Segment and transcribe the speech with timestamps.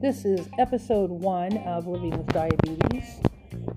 [0.00, 3.20] This is episode one of Living with Diabetes.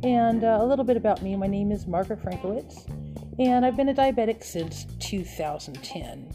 [0.04, 2.88] And uh, a little bit about me my name is Margaret Frankowitz,
[3.40, 6.30] and I've been a diabetic since 2010.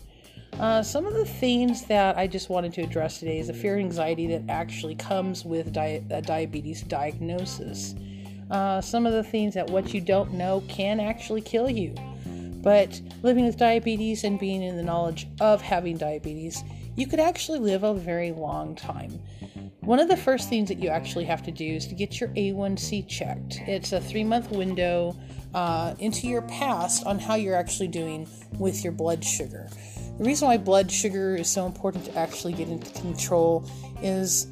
[0.58, 3.76] Uh, some of the things that I just wanted to address today is the fear
[3.76, 7.94] and anxiety that actually comes with di- a diabetes diagnosis.
[8.50, 11.94] Uh, some of the things that what you don't know can actually kill you.
[12.68, 16.62] But living with diabetes and being in the knowledge of having diabetes,
[16.96, 19.22] you could actually live a very long time.
[19.80, 22.28] One of the first things that you actually have to do is to get your
[22.28, 23.62] A1C checked.
[23.66, 25.16] It's a three month window
[25.54, 28.28] uh, into your past on how you're actually doing
[28.58, 29.70] with your blood sugar.
[30.18, 33.66] The reason why blood sugar is so important to actually get into control
[34.02, 34.46] is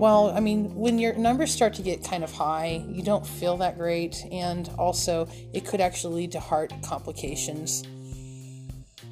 [0.00, 3.58] well, I mean, when your numbers start to get kind of high, you don't feel
[3.58, 7.82] that great, and also it could actually lead to heart complications.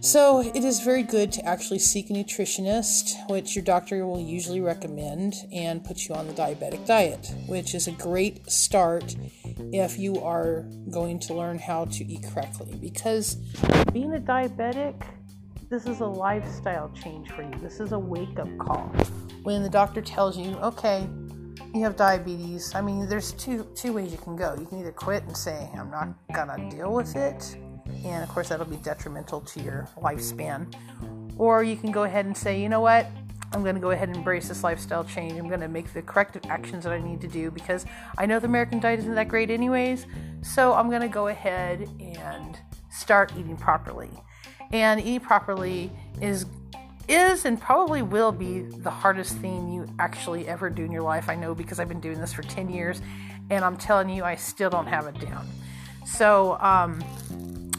[0.01, 4.63] So, it is very good to actually seek a nutritionist, which your doctor will usually
[4.63, 9.15] recommend, and put you on the diabetic diet, which is a great start
[9.73, 12.79] if you are going to learn how to eat correctly.
[12.81, 13.35] Because
[13.93, 15.03] being a diabetic,
[15.71, 17.53] this is a lifestyle change for you.
[17.61, 18.91] This is a wake up call.
[19.43, 21.07] When the doctor tells you, okay,
[21.75, 24.57] you have diabetes, I mean, there's two two ways you can go.
[24.59, 27.57] You can either quit and say, I'm not gonna deal with it,
[28.05, 30.75] and of course that'll be detrimental to your lifespan.
[31.37, 33.07] Or you can go ahead and say, you know what,
[33.53, 35.39] I'm going to go ahead and embrace this lifestyle change.
[35.39, 37.87] I'm going to make the corrective actions that I need to do because
[38.19, 40.05] I know the American diet isn't that great, anyways.
[40.43, 42.59] So I'm going to go ahead and
[42.91, 44.11] start eating properly
[44.73, 46.47] and eating properly is
[47.09, 51.31] is and probably will be the hardest thing you actually ever do in your life.
[51.31, 53.01] I know because I've been doing this for 10 years
[53.49, 55.49] and I'm telling you, I still don't have it down.
[56.05, 57.01] So, um,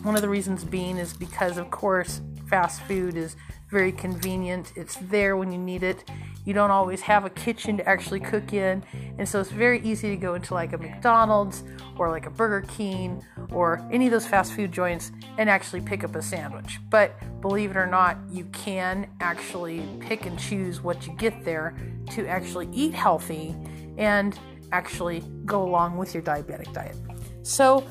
[0.03, 3.35] one of the reasons being is because, of course, fast food is
[3.69, 4.73] very convenient.
[4.75, 6.09] It's there when you need it.
[6.45, 8.83] You don't always have a kitchen to actually cook in,
[9.17, 11.63] and so it's very easy to go into like a McDonald's
[11.97, 16.03] or like a Burger King or any of those fast food joints and actually pick
[16.03, 16.79] up a sandwich.
[16.89, 21.75] But believe it or not, you can actually pick and choose what you get there
[22.11, 23.55] to actually eat healthy
[23.97, 24.39] and
[24.71, 26.95] actually go along with your diabetic diet.
[27.43, 27.81] So,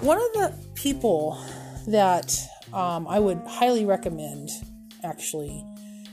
[0.00, 1.42] one of the people
[1.88, 2.36] that
[2.72, 4.50] um, I would highly recommend
[5.04, 5.64] actually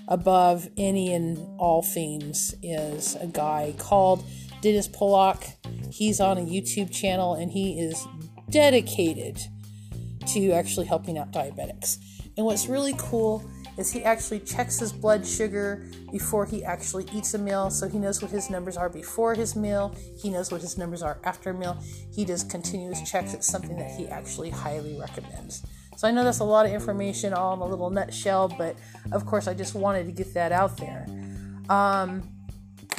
[0.07, 4.23] above any and all things is a guy called
[4.61, 5.43] Dennis Pollock.
[5.91, 8.05] He's on a YouTube channel and he is
[8.49, 9.39] dedicated
[10.27, 11.97] to actually helping out diabetics.
[12.37, 17.33] And what's really cool is he actually checks his blood sugar before he actually eats
[17.33, 17.69] a meal.
[17.69, 19.95] So he knows what his numbers are before his meal.
[20.19, 21.81] He knows what his numbers are after a meal.
[22.13, 23.33] He does continuous checks.
[23.33, 25.63] It's something that he actually highly recommends
[25.97, 28.75] so I know that's a lot of information all in a little nutshell, but
[29.12, 31.08] of course I just wanted to get that out there.
[31.69, 32.22] Um,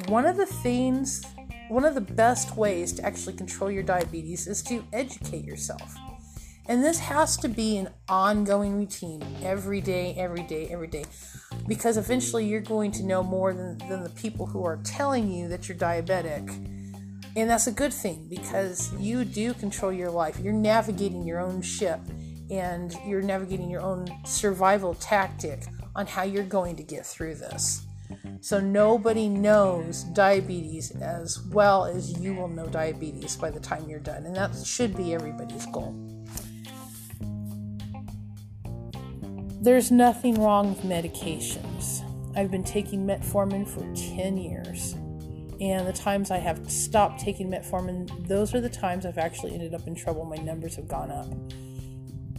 [0.09, 1.25] one of the things,
[1.69, 5.95] one of the best ways to actually control your diabetes is to educate yourself.
[6.67, 11.05] And this has to be an ongoing routine every day, every day, every day.
[11.69, 15.47] Because eventually you're going to know more than, than the people who are telling you
[15.49, 16.49] that you're diabetic.
[17.37, 20.41] And that's a good thing because you do control your life.
[20.41, 22.01] You're navigating your own ship
[22.51, 25.65] and you're navigating your own survival tactic
[25.95, 27.85] on how you're going to get through this.
[28.41, 33.99] So nobody knows diabetes as well as you will know diabetes by the time you're
[33.99, 35.95] done, and that should be everybody's goal.
[39.61, 42.05] There's nothing wrong with medications.
[42.37, 43.81] I've been taking metformin for
[44.17, 44.95] 10 years.
[45.61, 49.75] And the times I have stopped taking metformin, those are the times I've actually ended
[49.75, 50.25] up in trouble.
[50.25, 51.27] My numbers have gone up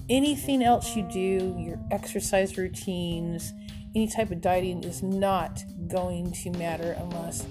[0.10, 3.54] anything else you do, your exercise routines,
[3.96, 7.46] any type of dieting is not going to matter unless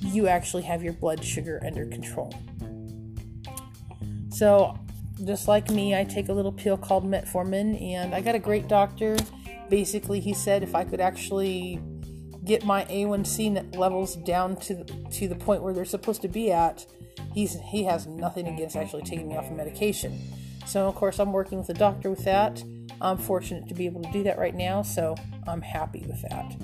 [0.00, 2.32] you actually have your blood sugar under control.
[4.30, 4.78] So,
[5.24, 8.68] just like me, I take a little pill called metformin, and I got a great
[8.68, 9.16] doctor.
[9.70, 11.80] Basically, he said if I could actually
[12.44, 16.84] get my A1C levels down to to the point where they're supposed to be at,
[17.32, 20.20] he's he has nothing against actually taking me off of medication.
[20.66, 22.62] So, of course, I'm working with a doctor with that.
[23.00, 25.14] I'm fortunate to be able to do that right now, so
[25.46, 26.56] I'm happy with that.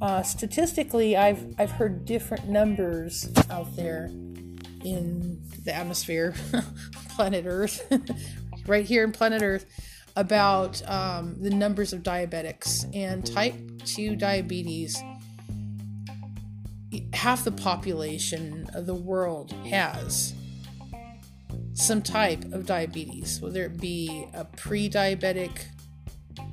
[0.00, 4.06] Uh, statistically, I've I've heard different numbers out there
[4.84, 6.34] in the atmosphere,
[7.10, 7.92] planet Earth,
[8.66, 9.66] right here in planet Earth,
[10.16, 13.54] about um, the numbers of diabetics and type
[13.84, 15.02] two diabetes.
[17.12, 20.32] Half the population of the world has
[21.78, 25.66] some type of diabetes, whether it be a pre diabetic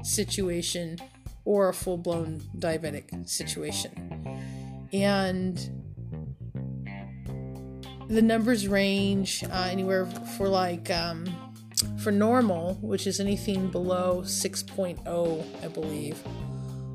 [0.04, 0.98] situation
[1.46, 4.88] or a full blown diabetic situation.
[4.94, 5.58] And
[8.08, 10.06] the numbers range uh, anywhere
[10.38, 11.26] for like um,
[11.98, 16.22] for normal, which is anything below 6.0, I believe,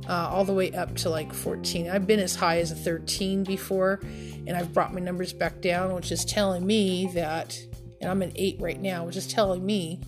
[0.08, 1.90] uh, all the way up to like 14.
[1.90, 3.98] I've been as high as a 13 before,
[4.46, 7.58] and I've brought my numbers back down, which is telling me that,
[8.00, 10.00] and I'm at 8 right now, which is telling me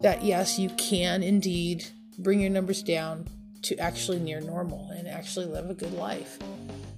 [0.00, 1.86] that yes, you can indeed
[2.18, 3.26] bring your numbers down
[3.62, 6.38] to actually near normal and actually live a good life.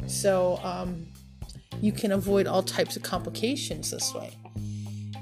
[0.07, 1.07] So, um,
[1.81, 4.37] you can avoid all types of complications this way.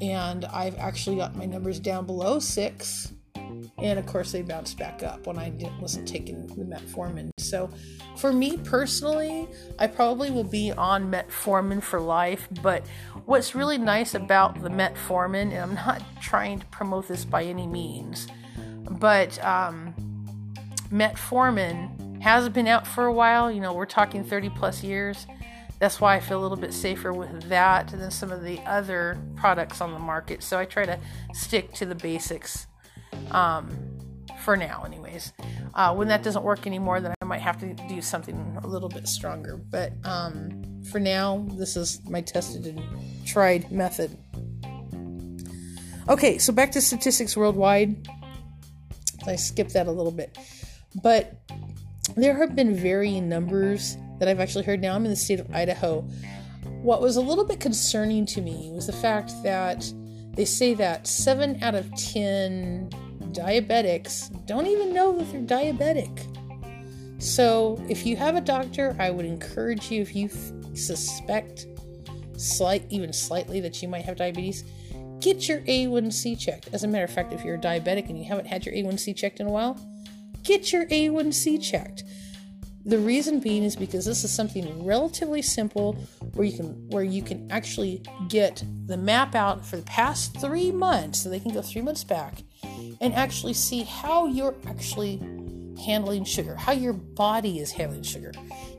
[0.01, 3.13] And I've actually got my numbers down below six.
[3.85, 7.29] And of course, they bounced back up when I wasn't taking the metformin.
[7.37, 7.69] So,
[8.17, 9.47] for me personally,
[9.79, 12.49] I probably will be on metformin for life.
[12.63, 12.87] But
[13.27, 17.67] what's really nice about the metformin, and I'm not trying to promote this by any
[17.67, 18.27] means,
[18.91, 19.95] but um,
[20.91, 23.53] metformin has been out for a while.
[23.53, 25.27] You know, we're talking 30 plus years.
[25.79, 29.19] That's why I feel a little bit safer with that than some of the other
[29.37, 30.43] products on the market.
[30.43, 30.99] So I try to
[31.35, 32.67] stick to the basics
[33.31, 33.71] um,
[34.45, 35.33] for now, anyways.
[35.75, 38.89] Uh, when that doesn't work anymore, then I might have to do something a little
[38.89, 39.57] bit stronger.
[39.57, 44.17] But um, for now, this is my tested and tried method.
[46.09, 48.07] Okay, so back to statistics worldwide.
[49.27, 50.37] I skipped that a little bit.
[51.03, 51.41] But
[52.17, 54.81] there have been varying numbers that I've actually heard.
[54.81, 56.03] Now I'm in the state of Idaho.
[56.83, 59.91] What was a little bit concerning to me was the fact that
[60.35, 62.91] they say that 7 out of 10
[63.35, 66.31] diabetics don't even know that they're diabetic.
[67.23, 71.67] So, if you have a doctor, I would encourage you if you f- suspect
[72.37, 74.65] slight even slightly that you might have diabetes,
[75.21, 76.69] get your A1C checked.
[76.73, 79.17] As a matter of fact, if you're a diabetic and you haven't had your A1C
[79.17, 79.81] checked in a while,
[80.43, 82.05] get your A1C checked.
[82.87, 85.95] The reason being is because this is something relatively simple
[86.35, 90.71] where you can where you can actually get the map out for the past 3
[90.73, 92.43] months so they can go 3 months back
[93.01, 95.21] and actually see how you're actually
[95.85, 98.33] handling sugar, how your body is handling sugar.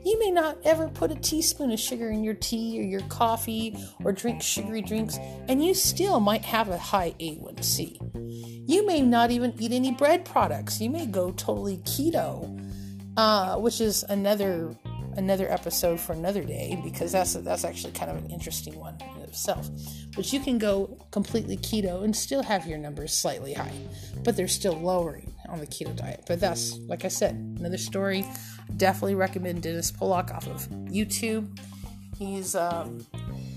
[0.04, 3.76] You may not ever put a teaspoon of sugar in your tea or your coffee
[4.02, 5.18] or drink sugary drinks,
[5.48, 8.68] and you still might have a high A1C.
[8.68, 10.80] You may not even eat any bread products.
[10.80, 12.62] You may go totally keto
[13.16, 14.74] uh, which is another
[15.16, 19.22] another episode for another day because that's that's actually kind of an interesting one in
[19.22, 19.68] itself.
[20.14, 23.72] But you can go completely keto and still have your numbers slightly high,
[24.24, 26.24] but they're still lowering on the keto diet.
[26.26, 28.24] But that's like I said, another story.
[28.76, 31.58] Definitely recommend Dennis Pollock off of YouTube.
[32.18, 33.06] He's um,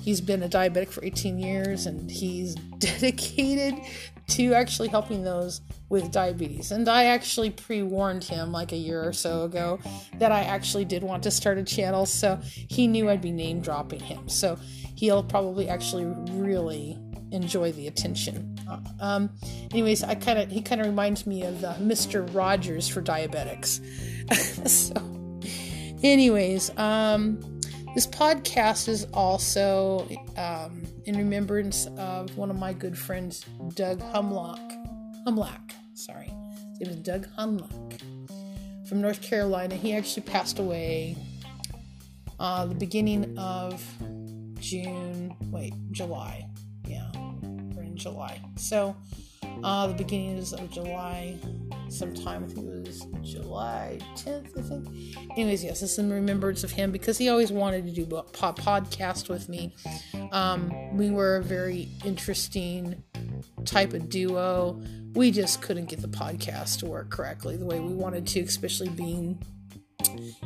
[0.02, 3.76] he's been a diabetic for 18 years and he's dedicated
[4.28, 6.72] to actually helping those with diabetes.
[6.72, 9.80] And I actually pre warned him like a year or so ago
[10.16, 13.60] that I actually did want to start a channel, so he knew I'd be name
[13.60, 14.30] dropping him.
[14.30, 14.58] So
[14.96, 16.98] he'll probably actually really
[17.32, 18.58] enjoy the attention.
[18.70, 19.30] Uh, um,
[19.72, 22.34] anyways, I kind of he kind of reminds me of uh, Mr.
[22.34, 23.82] Rogers for diabetics.
[24.68, 24.94] so,
[26.04, 27.59] anyways, um,
[27.96, 30.08] this podcast is also
[30.38, 34.60] um, in remembrance of one of my good friends, Doug Humlock.
[35.26, 36.32] Humlock, sorry.
[36.72, 38.00] His name is Doug Humlock
[38.88, 39.76] from North Carolina.
[39.76, 41.16] He actually passed away
[42.40, 43.84] uh, the beginning of
[44.60, 46.48] June, wait, July.
[46.88, 47.10] Yeah,
[47.42, 48.40] we're in July.
[48.56, 48.96] So,
[49.64, 51.38] uh, the beginnings of July,
[51.92, 55.38] sometime, I think it was July 10th, I think.
[55.38, 59.30] Anyways, yes, it's in remembrance of him because he always wanted to do a podcast
[59.30, 59.76] with me.
[60.32, 63.04] Um, we were a very interesting
[63.66, 64.82] type of duo.
[65.14, 68.90] We just couldn't get the podcast to work correctly the way we wanted to, especially
[68.90, 69.42] being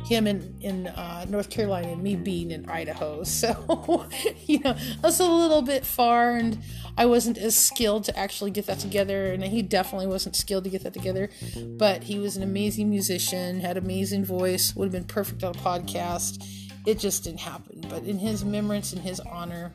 [0.04, 3.22] him in in uh, North Carolina and me being in Idaho.
[3.34, 4.06] So
[4.46, 6.58] you know that's a little bit far, and
[6.96, 10.70] I wasn't as skilled to actually get that together, and he definitely wasn't skilled to
[10.70, 11.30] get that together.
[11.76, 15.58] But he was an amazing musician, had amazing voice, would have been perfect on a
[15.58, 16.44] podcast.
[16.86, 17.84] It just didn't happen.
[17.88, 19.74] But in his remembrance, in his honor,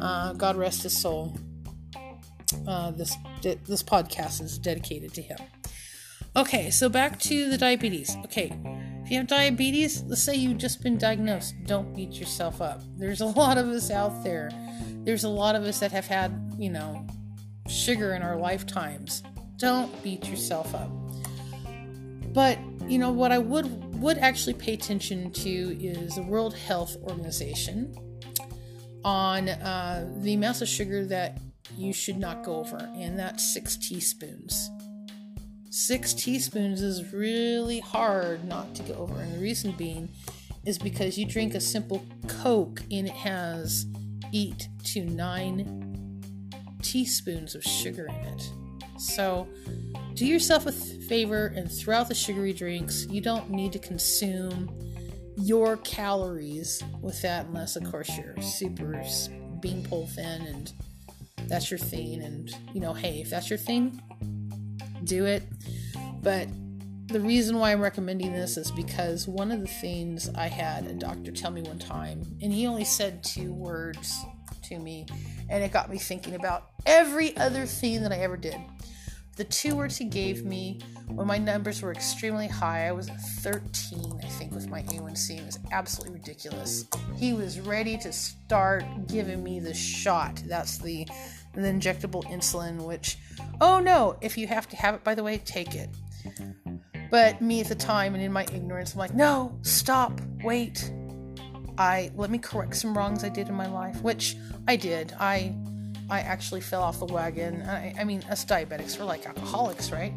[0.00, 1.36] uh, God rest his soul.
[2.66, 5.38] Uh, this this podcast is dedicated to him.
[6.36, 8.16] Okay, so back to the diabetes.
[8.24, 8.52] Okay,
[9.08, 12.82] if you have diabetes, let's say you've just been diagnosed, don't beat yourself up.
[12.98, 14.50] There's a lot of us out there.
[15.02, 17.06] There's a lot of us that have had, you know,
[17.70, 19.22] sugar in our lifetimes.
[19.56, 20.90] Don't beat yourself up.
[22.34, 26.94] But, you know, what I would would actually pay attention to is the World Health
[27.02, 27.96] Organization
[29.06, 31.38] on uh, the amount of sugar that
[31.78, 34.68] you should not go over, and that's six teaspoons
[35.70, 39.20] six teaspoons is really hard not to go over.
[39.20, 40.08] And the reason being
[40.64, 43.86] is because you drink a simple Coke and it has
[44.32, 46.22] eight to nine
[46.82, 48.50] teaspoons of sugar in it.
[48.98, 49.48] So
[50.14, 54.68] do yourself a th- favor and throughout the sugary drinks, you don't need to consume
[55.36, 59.02] your calories with that unless, of course, you're super
[59.60, 60.72] beanpole thin and
[61.48, 62.22] that's your thing.
[62.22, 64.02] And, you know, hey, if that's your thing,
[65.04, 65.44] do it.
[66.28, 66.48] But
[67.06, 70.92] the reason why I'm recommending this is because one of the things I had a
[70.92, 74.14] doctor tell me one time, and he only said two words
[74.64, 75.06] to me,
[75.48, 78.56] and it got me thinking about every other thing that I ever did.
[79.36, 83.22] The two words he gave me when my numbers were extremely high, I was at
[83.22, 85.38] 13, I think, with my A1C.
[85.38, 86.84] It was absolutely ridiculous.
[87.16, 90.42] He was ready to start giving me the shot.
[90.44, 91.08] That's the,
[91.54, 93.16] the injectable insulin, which,
[93.62, 95.88] oh no, if you have to have it, by the way, take it.
[97.10, 100.92] But me at the time and in my ignorance, I'm like, no, stop, wait.
[101.78, 105.14] I let me correct some wrongs I did in my life, which I did.
[105.18, 105.54] I
[106.10, 107.62] I actually fell off the wagon.
[107.62, 110.12] I, I mean, us diabetics, we're like alcoholics, right?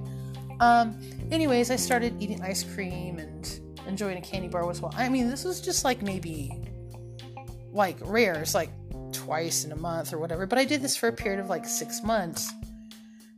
[0.59, 0.99] Um,
[1.31, 4.93] anyways, I started eating ice cream and enjoying a candy bar as well.
[4.95, 6.51] I mean, this was just like maybe
[7.71, 8.35] like rare.
[8.35, 8.69] It's like
[9.11, 10.45] twice in a month or whatever.
[10.45, 12.51] But I did this for a period of like six months.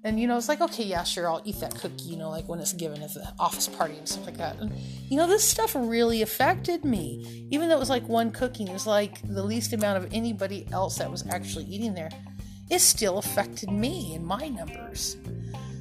[0.06, 2.48] And you know, it's like, okay, yeah, sure, I'll eat that cookie, you know, like
[2.50, 4.58] when it's given at the office party and stuff like that.
[4.60, 4.72] And
[5.10, 7.48] you know, this stuff really affected me.
[7.52, 10.68] Even though it was like one cookie, it was like the least amount of anybody
[10.72, 12.10] else that was actually eating there
[12.70, 15.18] it still affected me and my numbers.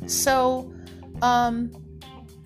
[0.07, 0.73] So,
[1.23, 1.73] um,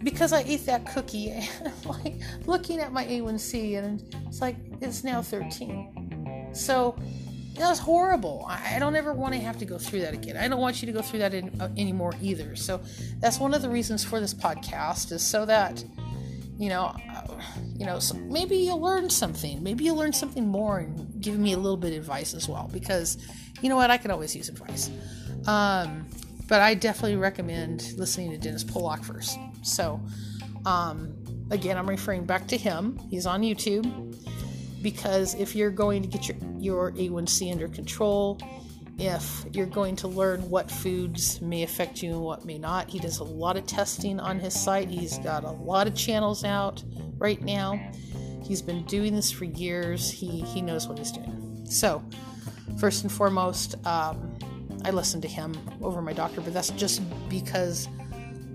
[0.03, 1.49] because I ate that cookie,
[1.85, 2.15] like
[2.47, 6.51] looking at my A1C, and it's like it's now 13.
[6.53, 6.97] So
[7.59, 8.47] that was horrible.
[8.49, 10.37] I, don't ever want to have to go through that again.
[10.37, 12.55] I don't want you to go through that in, uh, anymore either.
[12.57, 12.81] So
[13.19, 15.83] that's one of the reasons for this podcast is so that
[16.59, 17.41] you know, uh,
[17.77, 19.63] you know, so maybe you'll learn something.
[19.63, 22.71] Maybe you'll learn something more and give me a little bit of advice as well
[22.73, 23.19] because
[23.61, 23.91] you know what?
[23.91, 24.91] I can always use advice.
[25.47, 26.07] Um,
[26.49, 29.39] but I definitely recommend listening to Dennis Pollock first.
[29.63, 30.01] So,
[30.65, 31.15] um,
[31.51, 32.99] again, I'm referring back to him.
[33.11, 34.17] He's on YouTube
[34.87, 38.39] because if you're going to get your, your A1C under control,
[38.99, 43.01] if you're going to learn what foods may affect you and what may not, he
[43.01, 44.89] does a lot of testing on his site.
[44.89, 46.85] He's got a lot of channels out
[47.19, 47.81] right now.
[48.45, 50.09] He's been doing this for years.
[50.09, 51.67] He he knows what he's doing.
[51.69, 52.01] So,
[52.79, 54.39] first and foremost, um,
[54.85, 55.53] I listen to him
[55.83, 57.89] over my doctor, but that's just because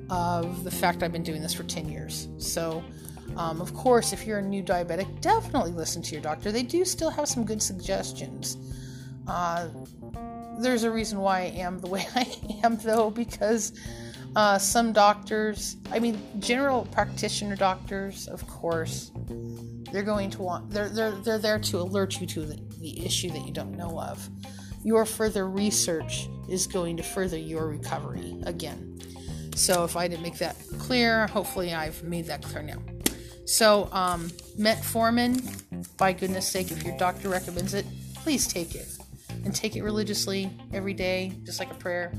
[0.10, 2.30] of the fact I've been doing this for 10 years.
[2.38, 2.82] So,
[3.38, 6.52] um, of course, if you're a new diabetic, definitely listen to your doctor.
[6.52, 8.58] They do still have some good suggestions.
[9.28, 9.70] Uh,
[10.60, 12.28] there's a reason why I am the way I
[12.64, 13.74] am, though, because
[14.36, 19.12] uh, some doctors, I mean, general practitioner doctors, of course,
[19.92, 23.30] they're going to want they're they're they're there to alert you to the, the issue
[23.30, 24.30] that you don't know of.
[24.84, 29.00] Your further research is going to further your recovery again.
[29.56, 32.78] So if I didn't make that clear, hopefully I've made that clear now.
[33.46, 38.88] So um, metformin, by goodness sake, if your doctor recommends it, please take it
[39.44, 42.12] and take it religiously every day, just like a prayer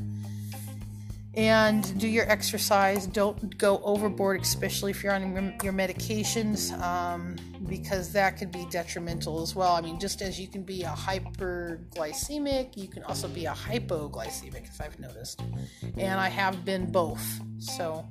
[1.35, 3.07] and do your exercise.
[3.07, 7.37] Don't go overboard, especially if you're on your medications, um,
[7.69, 9.73] because that could be detrimental as well.
[9.73, 14.65] I mean, just as you can be a hyperglycemic, you can also be a hypoglycemic,
[14.65, 15.43] if I've noticed.
[15.97, 17.41] And I have been both.
[17.59, 18.07] So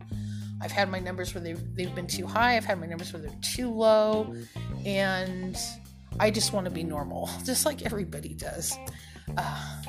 [0.61, 3.21] I've had my numbers where they've, they've been too high, I've had my numbers where
[3.21, 4.33] they're too low,
[4.85, 5.57] and
[6.19, 8.77] I just want to be normal, just like everybody does.
[9.37, 9.81] Uh,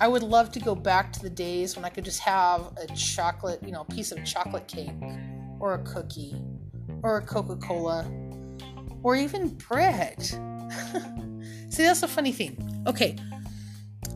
[0.00, 2.86] I would love to go back to the days when I could just have a
[2.94, 4.90] chocolate, you know, piece of chocolate cake
[5.60, 6.34] or a cookie
[7.02, 8.10] or a Coca Cola
[9.02, 10.20] or even bread.
[11.68, 12.84] See, that's a funny thing.
[12.86, 13.16] Okay,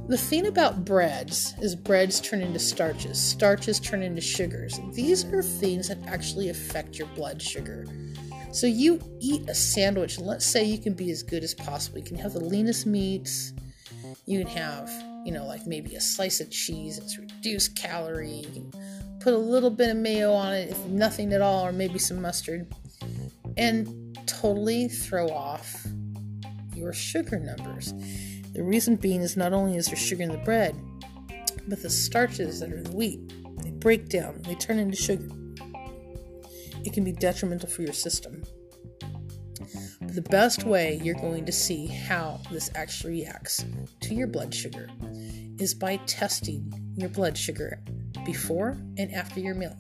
[0.09, 4.79] the thing about breads is breads turn into starches, starches turn into sugars.
[4.93, 7.87] These are things that actually affect your blood sugar.
[8.53, 11.99] So you eat a sandwich, and let's say you can be as good as possible.
[11.99, 13.53] You can have the leanest meats,
[14.25, 14.91] you can have
[15.27, 18.31] you know, like maybe a slice of cheese that's reduced calorie.
[18.31, 21.73] You can put a little bit of mayo on it, if nothing at all, or
[21.73, 22.73] maybe some mustard,
[23.57, 25.85] and totally throw off
[26.77, 27.93] your sugar numbers.
[28.57, 30.75] The reason being is not only is there sugar in the bread,
[31.69, 33.21] but the starches that are in the wheat,
[33.63, 35.29] they break down, they turn into sugar.
[36.83, 38.43] It can be detrimental for your system.
[40.01, 43.63] The best way you're going to see how this actually reacts
[44.01, 44.89] to your blood sugar
[45.59, 47.83] is by testing your blood sugar
[48.25, 49.77] before and after your meal.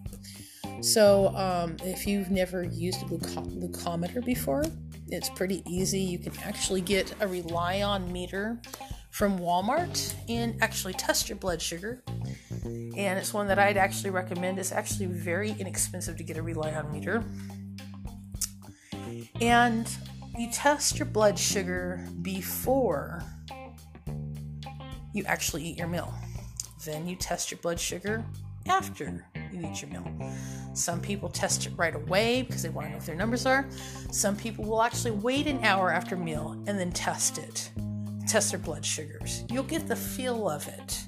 [0.83, 4.64] So, um, if you've never used a glucometer before,
[5.09, 6.01] it's pretty easy.
[6.01, 8.61] You can actually get a ReliOn meter
[9.11, 12.03] from Walmart and actually test your blood sugar.
[12.65, 14.59] And it's one that I'd actually recommend.
[14.59, 17.25] It's actually very inexpensive to get a ReliOn meter.
[19.41, 19.89] And
[20.39, 23.23] you test your blood sugar before
[25.15, 26.13] you actually eat your meal.
[26.85, 28.25] Then you test your blood sugar
[28.67, 30.33] after you eat your meal.
[30.76, 33.66] Some people test it right away because they want to know what their numbers are.
[34.12, 37.71] Some people will actually wait an hour after meal and then test it,
[38.28, 39.45] test their blood sugars.
[39.50, 41.06] You'll get the feel of it.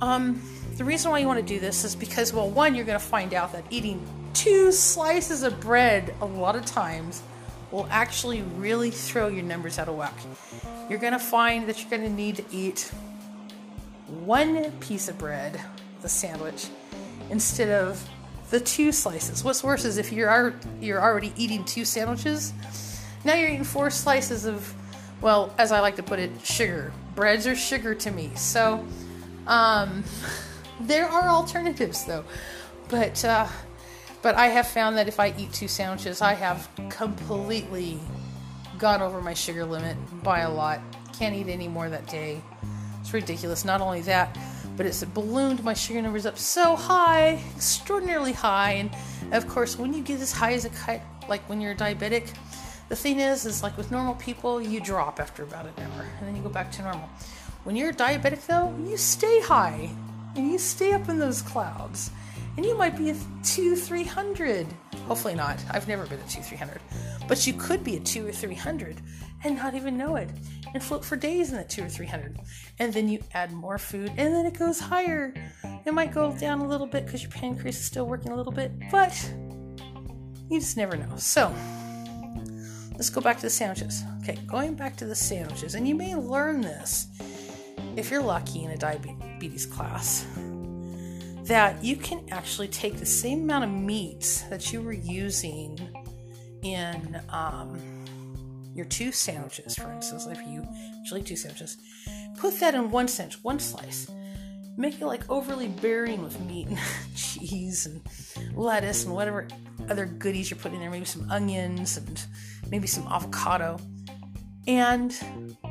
[0.00, 0.42] Um,
[0.76, 3.04] the reason why you want to do this is because, well, one, you're going to
[3.04, 4.04] find out that eating
[4.34, 7.22] two slices of bread a lot of times
[7.70, 10.18] will actually really throw your numbers out of whack.
[10.90, 12.90] You're going to find that you're going to need to eat
[14.08, 15.60] one piece of bread,
[16.00, 16.66] the sandwich,
[17.32, 18.08] instead of
[18.50, 19.42] the two slices.
[19.42, 22.52] What's worse is if you're you're already eating two sandwiches,
[23.24, 24.72] now you're eating four slices of,
[25.20, 26.92] well, as I like to put it, sugar.
[27.14, 28.30] Breads are sugar to me.
[28.36, 28.86] So,
[29.46, 30.04] um,
[30.80, 32.24] there are alternatives though,
[32.88, 33.48] but uh,
[34.20, 37.98] but I have found that if I eat two sandwiches, I have completely
[38.78, 40.80] gone over my sugar limit by a lot.
[41.18, 42.42] Can't eat any more that day.
[43.00, 43.64] It's ridiculous.
[43.64, 44.36] Not only that,
[44.76, 48.72] but it's ballooned my sugar numbers up so high, extraordinarily high.
[48.72, 48.90] And
[49.34, 52.34] of course, when you get as high as a kite, like when you're diabetic,
[52.88, 56.28] the thing is, is like with normal people, you drop after about an hour and
[56.28, 57.08] then you go back to normal.
[57.64, 59.90] When you're diabetic, though, you stay high
[60.36, 62.10] and you stay up in those clouds.
[62.56, 64.66] And you might be a two, three hundred.
[65.06, 65.62] Hopefully not.
[65.70, 66.80] I've never been a two, three hundred.
[67.26, 69.00] But you could be a two or three hundred
[69.44, 70.30] and not even know it
[70.74, 72.38] and float for days in that two or three hundred.
[72.78, 75.34] And then you add more food and then it goes higher.
[75.84, 78.52] It might go down a little bit because your pancreas is still working a little
[78.52, 79.32] bit, but
[80.50, 81.16] you just never know.
[81.16, 81.54] So
[82.92, 84.04] let's go back to the sandwiches.
[84.22, 87.08] Okay, going back to the sandwiches, and you may learn this
[87.96, 90.26] if you're lucky in a diabetes class
[91.44, 95.78] that you can actually take the same amount of meat that you were using
[96.62, 97.78] in um,
[98.74, 100.66] your two sandwiches, for instance, if you
[101.00, 101.76] actually two sandwiches,
[102.38, 104.10] put that in one sandwich, one slice.
[104.76, 106.78] Make it like overly bearing with meat and
[107.16, 108.00] cheese and
[108.56, 109.46] lettuce and whatever
[109.90, 112.24] other goodies you're putting in there, maybe some onions and
[112.70, 113.78] maybe some avocado.
[114.66, 115.14] And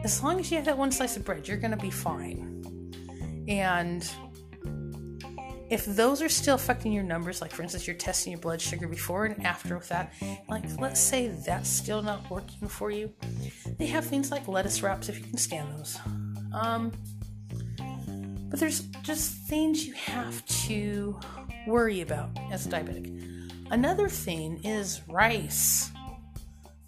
[0.04, 2.94] as long as you have that one slice of bread, you're to be fine.
[3.48, 4.10] And
[5.72, 8.90] if those are still affecting your numbers, like for instance, you're testing your blood sugar
[8.90, 10.14] before and after with that,
[10.50, 13.10] like let's say that's still not working for you,
[13.80, 15.98] they have things like lettuce wraps if you can stand those.
[16.54, 16.92] Um,
[18.50, 21.18] but there's just things you have to
[21.66, 23.08] worry about as a diabetic.
[23.72, 25.90] Another thing is rice,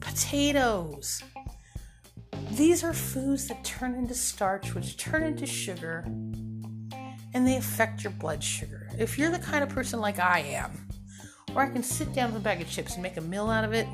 [0.02, 1.24] potatoes.
[2.52, 6.06] These are foods that turn into starch, which turn into sugar,
[7.34, 8.90] and they affect your blood sugar.
[8.98, 10.72] If you're the kind of person like I am,
[11.54, 13.64] where I can sit down with a bag of chips and make a meal out
[13.64, 13.88] of it,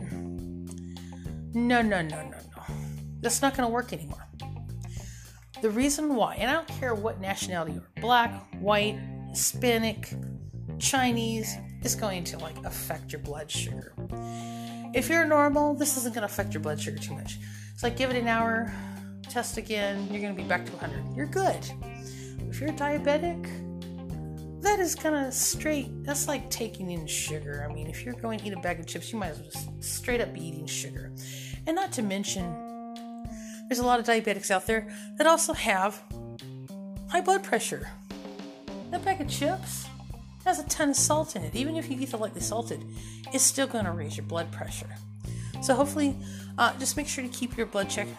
[1.53, 2.63] no, no, no, no, no.
[3.21, 4.27] That's not going to work anymore.
[5.61, 8.97] The reason why, and I don't care what nationality you are black, white,
[9.31, 10.13] Hispanic,
[10.77, 13.93] Chinese, is going to like affect your blood sugar.
[14.93, 17.39] If you're normal, this isn't going to affect your blood sugar too much.
[17.73, 18.73] It's like give it an hour,
[19.23, 21.15] test again, you're going to be back to 100.
[21.15, 21.69] You're good
[22.59, 23.41] if you're diabetic,
[24.61, 26.03] that is kind of straight.
[26.03, 27.65] That's like taking in sugar.
[27.65, 29.49] I mean, if you're going to eat a bag of chips, you might as well
[29.49, 31.13] just straight up be eating sugar.
[31.67, 32.43] And not to mention,
[33.69, 36.03] there's a lot of diabetics out there that also have
[37.09, 37.89] high blood pressure.
[38.91, 39.85] That bag of chips
[40.43, 41.55] has a ton of salt in it.
[41.55, 42.83] Even if you eat the lightly salted,
[43.31, 44.97] it's still going to raise your blood pressure.
[45.61, 46.13] So hopefully,
[46.57, 48.09] uh, just make sure to keep your blood check,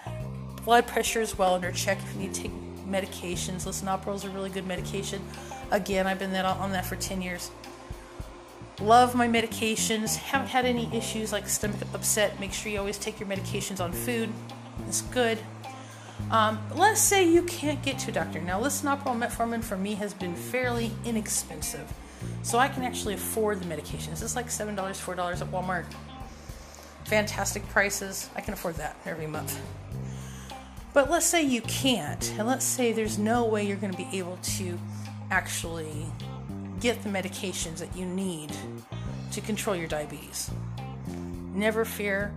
[0.64, 3.66] blood pressure as well under check if you need to take medications.
[3.66, 5.22] Lisinopril is a really good medication.
[5.70, 7.50] Again, I've been that on that for 10 years.
[8.80, 10.16] Love my medications.
[10.16, 12.40] Haven't had any issues like stomach upset.
[12.40, 14.30] Make sure you always take your medications on food.
[14.88, 15.38] It's good.
[16.30, 18.40] Um, let's say you can't get to a doctor.
[18.40, 21.92] Now, lisinopril metformin for me has been fairly inexpensive,
[22.42, 24.22] so I can actually afford the medications.
[24.22, 25.86] It's like $7, $4 at Walmart.
[27.04, 28.30] Fantastic prices.
[28.36, 29.60] I can afford that every month.
[30.92, 34.08] But let's say you can't, and let's say there's no way you're going to be
[34.18, 34.78] able to
[35.30, 36.06] actually
[36.80, 38.52] get the medications that you need
[39.32, 40.50] to control your diabetes.
[41.54, 42.34] Never fear.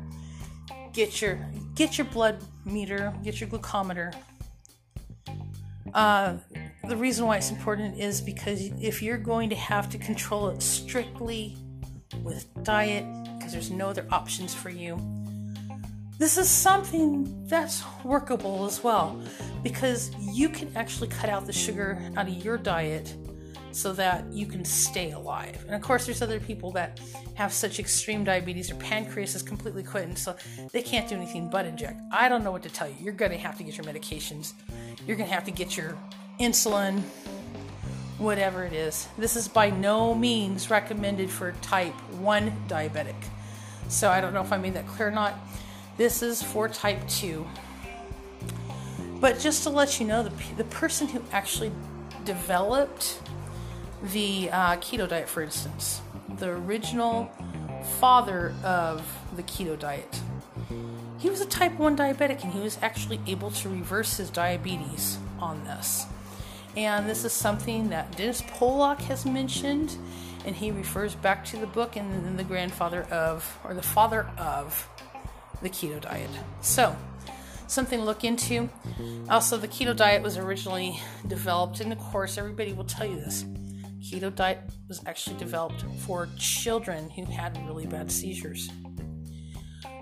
[0.91, 1.39] Get your
[1.73, 4.13] get your blood meter, get your glucometer.
[5.93, 6.37] Uh,
[6.87, 10.61] the reason why it's important is because if you're going to have to control it
[10.61, 11.57] strictly
[12.21, 13.05] with diet,
[13.37, 14.97] because there's no other options for you,
[16.23, 19.21] this is something that's workable as well
[19.62, 23.13] because you can actually cut out the sugar out of your diet
[23.73, 25.62] so that you can stay alive.
[25.65, 27.01] And of course, there's other people that
[27.33, 30.33] have such extreme diabetes, their pancreas is completely quitting, so
[30.71, 31.99] they can't do anything but inject.
[32.09, 32.95] I don't know what to tell you.
[33.01, 34.53] You're going to have to get your medications,
[35.05, 35.97] you're going to have to get your
[36.39, 37.01] insulin,
[38.17, 39.09] whatever it is.
[39.17, 43.21] This is by no means recommended for type 1 diabetic.
[43.89, 45.38] So I don't know if I made that clear or not.
[45.95, 47.45] This is for type 2.
[49.19, 51.71] But just to let you know, the, the person who actually
[52.25, 53.21] developed
[54.12, 56.01] the uh, keto diet, for instance,
[56.38, 57.32] the original
[57.99, 60.21] father of the keto diet,
[61.19, 65.17] he was a type 1 diabetic and he was actually able to reverse his diabetes
[65.39, 66.06] on this.
[66.75, 69.95] And this is something that Dennis Pollock has mentioned,
[70.43, 74.89] and he refers back to the book and the grandfather of, or the father of,
[75.61, 76.29] the keto diet.
[76.61, 76.95] So,
[77.67, 78.69] something to look into.
[79.29, 83.45] Also, the keto diet was originally developed, and of course, everybody will tell you this
[84.01, 88.69] keto diet was actually developed for children who had really bad seizures.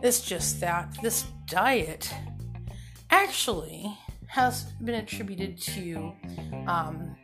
[0.01, 2.11] It's just that this diet
[3.11, 3.95] actually
[4.27, 6.13] has been attributed to
[6.65, 7.15] um,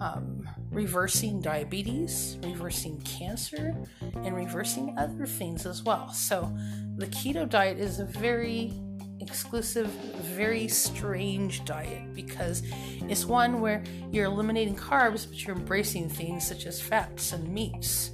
[0.00, 6.12] um, reversing diabetes, reversing cancer, and reversing other things as well.
[6.12, 6.52] So,
[6.96, 8.72] the keto diet is a very
[9.20, 12.62] exclusive, very strange diet because
[13.08, 18.10] it's one where you're eliminating carbs, but you're embracing things such as fats and meats.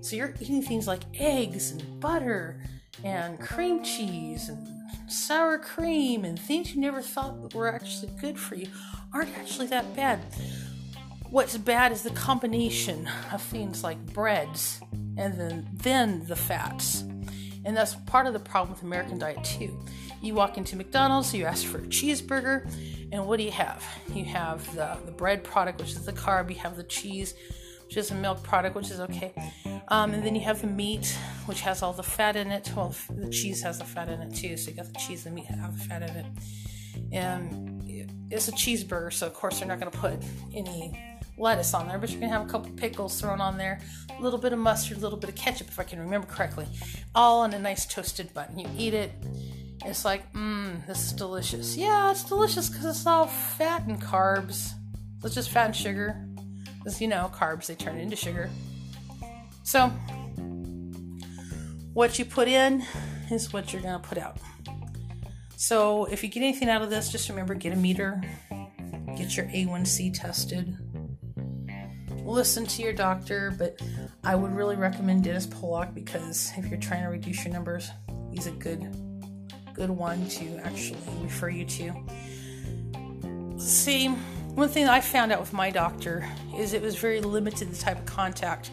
[0.00, 2.60] So you're eating things like eggs and butter
[3.04, 4.68] and cream cheese and
[5.10, 8.66] sour cream and things you never thought were actually good for you
[9.12, 10.20] aren't actually that bad.
[11.30, 14.80] What's bad is the combination of things like breads
[15.16, 17.04] and then then the fats.
[17.64, 19.78] And that's part of the problem with American diet too.
[20.20, 22.70] You walk into McDonald's, you ask for a cheeseburger,
[23.12, 23.84] and what do you have?
[24.12, 27.34] You have the, the bread product, which is the carb, you have the cheese,
[27.86, 29.32] which is a milk product, which is okay.
[29.88, 32.72] Um, and then you have the meat, which has all the fat in it.
[32.74, 35.36] Well, the cheese has the fat in it too, so you got the cheese and
[35.36, 36.26] the meat have the fat in it.
[37.12, 37.82] And
[38.30, 40.22] it's a cheeseburger, so of course they're not going to put
[40.54, 40.98] any
[41.38, 43.80] lettuce on there, but you can have a couple pickles thrown on there,
[44.16, 46.66] a little bit of mustard, a little bit of ketchup, if I can remember correctly,
[47.14, 48.58] all on a nice toasted bun.
[48.58, 49.12] You eat it,
[49.84, 51.76] it's like, mmm, this is delicious.
[51.76, 54.72] Yeah, it's delicious because it's all fat and carbs.
[55.24, 56.24] It's just fat and sugar.
[56.78, 58.50] Because, you know, carbs, they turn into sugar.
[59.62, 59.88] So,
[61.92, 62.84] what you put in
[63.30, 64.38] is what you're going to put out.
[65.56, 68.20] So, if you get anything out of this, just remember get a meter,
[69.16, 70.76] get your A1C tested,
[72.32, 73.80] listen to your doctor, but
[74.24, 77.90] I would really recommend Dennis Pollock because if you're trying to reduce your numbers,
[78.30, 78.80] he's a good
[79.74, 81.92] good one to actually refer you to.
[83.58, 87.70] See, one thing that I found out with my doctor is it was very limited
[87.70, 88.70] the type of contact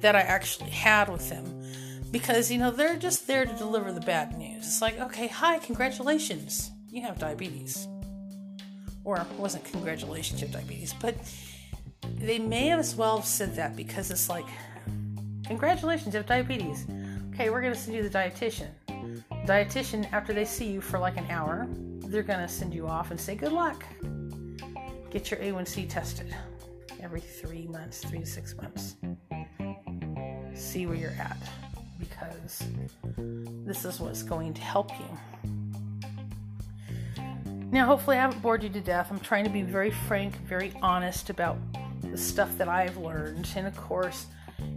[0.00, 1.62] that I actually had with them
[2.10, 4.66] because you know they're just there to deliver the bad news.
[4.66, 7.88] It's like, okay, hi, congratulations, you have diabetes,
[9.04, 11.14] or it wasn't congratulations, you have diabetes, but
[12.16, 14.46] they may as well have said that because it's like,
[15.46, 16.86] congratulations, you have diabetes.
[17.32, 18.68] Okay, we're gonna send you the dietitian
[19.46, 21.66] dietitian, after they see you for like an hour,
[22.06, 23.84] they're going to send you off and say, Good luck.
[25.10, 26.34] Get your A1C tested
[27.00, 28.96] every three months, three to six months.
[30.54, 31.36] See where you're at
[31.98, 32.64] because
[33.66, 35.52] this is what's going to help you.
[37.70, 39.08] Now, hopefully, I haven't bored you to death.
[39.10, 41.58] I'm trying to be very frank, very honest about
[42.02, 43.48] the stuff that I've learned.
[43.56, 44.26] And of course,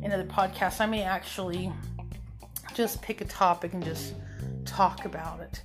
[0.01, 1.71] in other podcasts, I may actually
[2.73, 4.13] just pick a topic and just
[4.65, 5.61] talk about it.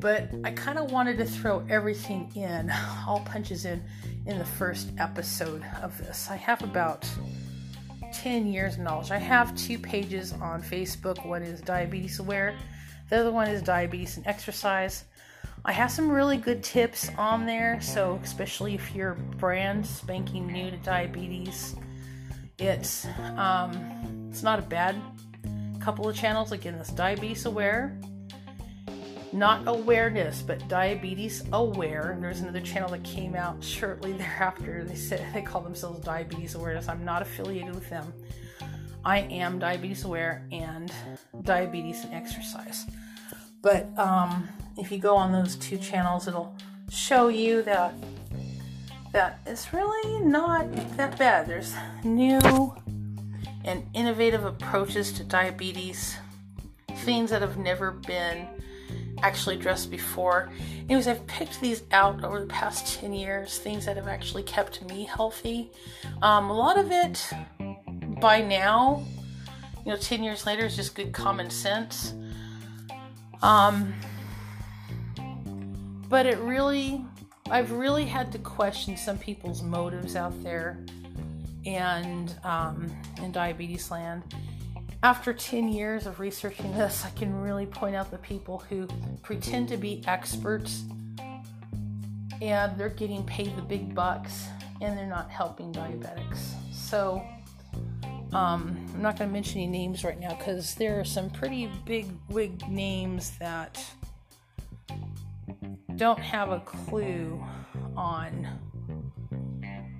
[0.00, 2.72] But I kind of wanted to throw everything in,
[3.06, 3.82] all punches in,
[4.26, 6.28] in the first episode of this.
[6.30, 7.08] I have about
[8.12, 9.10] 10 years of knowledge.
[9.10, 11.26] I have two pages on Facebook.
[11.26, 12.56] One is Diabetes Aware,
[13.08, 15.04] the other one is Diabetes and Exercise.
[15.64, 20.70] I have some really good tips on there, so especially if you're brand spanking new
[20.70, 21.76] to diabetes,
[22.58, 24.96] it's um, it's not a bad
[25.80, 26.52] couple of channels.
[26.52, 27.98] Again, this Diabetes Aware,
[29.32, 32.12] not awareness, but diabetes aware.
[32.12, 34.84] And there's another channel that came out shortly thereafter.
[34.84, 36.88] They said they call themselves diabetes awareness.
[36.88, 38.12] I'm not affiliated with them.
[39.04, 40.92] I am diabetes aware and
[41.42, 42.84] diabetes and exercise.
[43.62, 46.54] But um, if you go on those two channels, it'll
[46.90, 47.94] show you that
[49.12, 51.46] that it's really not that bad.
[51.46, 52.74] There's new
[53.64, 56.16] and innovative approaches to diabetes,
[56.98, 58.46] things that have never been
[59.22, 60.50] actually addressed before.
[60.84, 64.82] Anyways, I've picked these out over the past 10 years, things that have actually kept
[64.88, 65.70] me healthy.
[66.22, 67.28] Um, a lot of it
[68.20, 69.04] by now,
[69.84, 72.14] you know, 10 years later, is just good common sense.
[73.42, 73.94] Um,
[76.08, 77.04] but it really,
[77.50, 80.78] I've really had to question some people's motives out there
[81.66, 82.90] and um,
[83.22, 84.22] in diabetes land.
[85.02, 88.88] After 10 years of researching this, I can really point out the people who
[89.22, 90.84] pretend to be experts
[92.40, 94.48] and they're getting paid the big bucks
[94.80, 96.52] and they're not helping diabetics.
[96.72, 97.24] So,
[98.32, 101.70] um, I'm not going to mention any names right now because there are some pretty
[101.84, 103.82] big wig names that
[105.96, 107.42] don't have a clue
[107.96, 108.46] on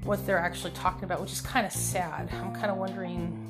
[0.05, 2.31] what they're actually talking about, which is kind of sad.
[2.33, 3.45] I'm kind of wondering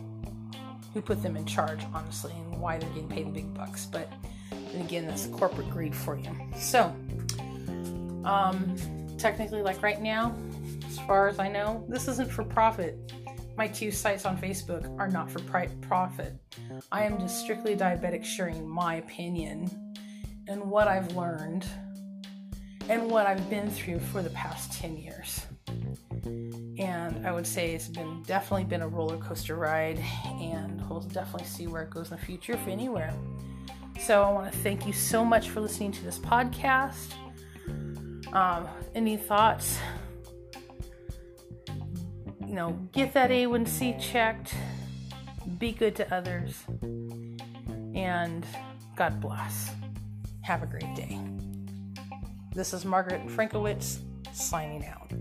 [0.94, 3.86] who put them in charge, honestly, and why they're getting paid the big bucks.
[3.86, 4.10] But
[4.50, 6.30] then again, that's corporate greed for you.
[6.56, 6.94] So,
[8.24, 8.76] um,
[9.18, 10.34] technically, like right now,
[10.86, 13.12] as far as I know, this isn't for profit.
[13.58, 15.40] My two sites on Facebook are not for
[15.80, 16.32] profit.
[16.92, 19.68] I am just strictly diabetic sharing my opinion
[20.46, 21.66] and what I've learned
[22.88, 25.44] and what I've been through for the past 10 years.
[26.78, 29.98] And I would say it's been definitely been a roller coaster ride,
[30.40, 33.12] and we'll definitely see where it goes in the future, if anywhere.
[33.98, 37.12] So I want to thank you so much for listening to this podcast.
[38.32, 39.80] Um, any thoughts?
[42.48, 44.54] You know, get that A1C checked,
[45.58, 46.64] be good to others,
[47.94, 48.46] and
[48.96, 49.70] God bless.
[50.40, 51.20] Have a great day.
[52.54, 53.98] This is Margaret Frankowitz
[54.32, 55.12] signing out.